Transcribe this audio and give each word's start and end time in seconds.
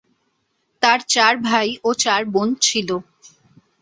তার 0.81 0.99
চার 1.13 1.33
ভাই 1.47 1.67
ও 1.83 1.89
চার 2.03 2.21
বোন 2.33 2.49
ছিল। 2.61 2.89